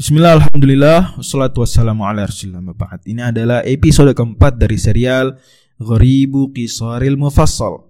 [0.00, 3.04] Bismillah, Alhamdulillah, wassalatu wassalamu ala rasulillah ba'd.
[3.04, 5.36] Ini adalah episode keempat dari serial
[5.76, 7.84] Gharibu Qisaril Mufassal.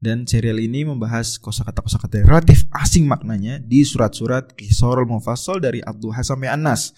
[0.00, 6.48] Dan serial ini membahas kosakata-kosakata relatif asing maknanya di surat-surat Qisarul Mufassal dari Abdullah sampai
[6.48, 6.96] Anas.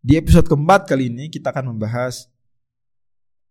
[0.00, 2.32] Di episode keempat kali ini kita akan membahas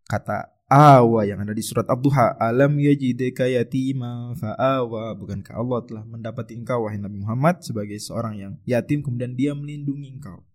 [0.09, 5.17] kata awa yang ada di surat Abduha alam yajidka yatima fa'awa.
[5.17, 10.13] Bukankah Allah telah mendapati engkau wahai Nabi Muhammad sebagai seorang yang yatim kemudian dia melindungi
[10.13, 10.45] engkau?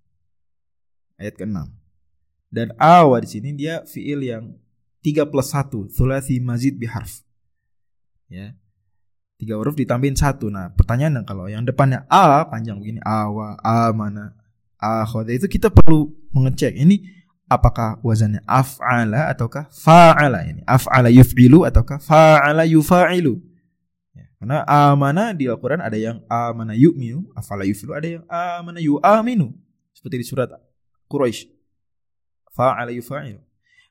[1.18, 1.58] Ayat ke-6.
[2.54, 4.54] Dan awa di sini dia fiil yang
[5.02, 7.26] 3 plus 1 thulathi mazid biharf.
[8.30, 8.54] Ya.
[9.34, 10.46] Tiga huruf ditambahin satu.
[10.48, 13.02] Nah pertanyaan kalau yang depannya a panjang begini.
[13.02, 14.38] Awa amana
[14.78, 16.78] akhoda itu kita perlu mengecek.
[16.78, 20.60] Ini apakah wazannya af'ala ataukah fa'ala ini?
[20.64, 23.36] Af'ala yuf'ilu ataukah fa'ala yufa'ilu?
[24.16, 29.52] Ya, karena amana di Al-Qur'an ada yang amana yu'minu af'ala yuf'ilu ada yang amana yu'aminu.
[29.92, 30.50] Seperti di surat
[31.08, 31.52] Quraisy
[32.54, 33.40] fa'ala yufa'ilu.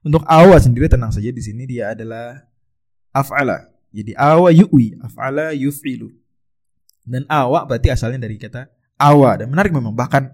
[0.04, 2.44] Untuk awa sendiri tenang saja di sini dia adalah
[3.16, 3.72] af'ala.
[3.94, 6.12] Jadi awa yu'wi af'ala yuf'ilu.
[7.04, 8.68] Dan awa berarti asalnya dari kata
[9.00, 9.40] awa.
[9.40, 10.34] Dan menarik memang bahkan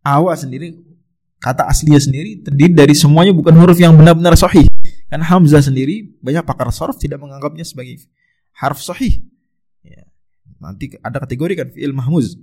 [0.00, 0.95] awa sendiri
[1.40, 4.66] kata aslinya sendiri terdiri dari semuanya bukan huruf yang benar-benar sahih.
[5.06, 8.02] Kan Hamzah sendiri banyak pakar sorf tidak menganggapnya sebagai
[8.56, 9.22] harf sahih.
[9.84, 10.08] Ya.
[10.58, 12.34] Nanti ada kategori kan fi'il mahmuz.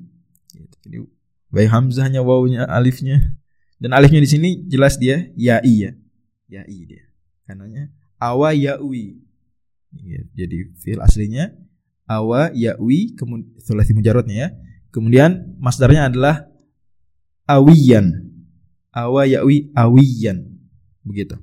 [0.83, 1.03] Jadi
[1.51, 3.35] baik Hamzahnya, wawunya, alifnya.
[3.81, 5.91] Dan alifnya di sini jelas dia ya iya.
[6.47, 7.03] Ya i dia.
[7.43, 7.91] Karenanya
[8.21, 9.19] awa yawi.
[9.93, 11.53] Ya, jadi fi'il aslinya
[12.07, 14.49] awa yawi kemudian mujarotnya ya.
[14.93, 16.47] Kemudian masdarnya adalah
[17.49, 18.22] awiyan
[18.93, 20.53] awa yawi awiyan.
[21.03, 21.35] Begitu.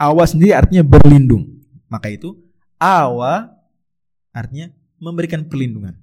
[0.00, 1.62] Awa sendiri artinya berlindung.
[1.86, 2.34] Maka itu
[2.80, 3.52] awa
[4.32, 5.94] artinya memberikan perlindungan.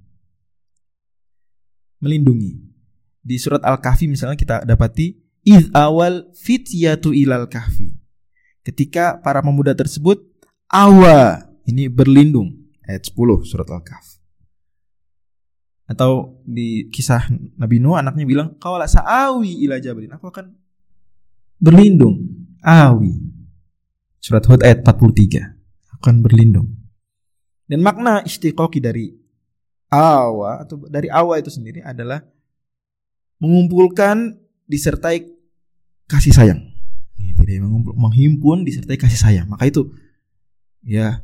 [1.99, 2.61] Melindungi.
[3.23, 7.97] Di surat al-kahfi misalnya kita dapati iz awal fityatu ilal kahfi.
[8.63, 10.23] Ketika para pemuda tersebut
[10.71, 12.63] awa ini berlindung.
[12.83, 14.19] Ayat 10 surat al-kahf.
[15.87, 17.27] Atau di kisah
[17.59, 20.62] Nabi Nuh anaknya bilang kawala sa'awi ila jabalin aku akan
[21.59, 22.17] berlindung.
[22.63, 23.11] Awi.
[24.23, 26.71] Surat Hud ayat 43 akan berlindung.
[27.67, 29.11] Dan makna istiqoki dari
[29.91, 32.23] awa atau dari awa itu sendiri adalah
[33.43, 35.27] mengumpulkan disertai
[36.07, 36.61] kasih sayang.
[37.19, 39.47] Tidak mengumpul menghimpun disertai kasih sayang.
[39.51, 39.91] Maka itu
[40.83, 41.23] ya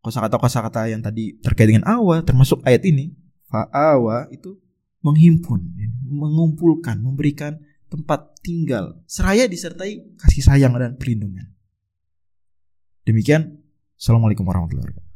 [0.00, 3.12] kosakata kosakata yang tadi terkait dengan awa termasuk ayat ini
[3.52, 4.56] awa itu
[5.04, 5.60] menghimpun
[6.08, 11.50] mengumpulkan memberikan tempat tinggal, seraya disertai kasih sayang dan perlindungan.
[13.02, 13.58] Demikian,
[13.98, 15.09] Assalamualaikum warahmatullahi wabarakatuh.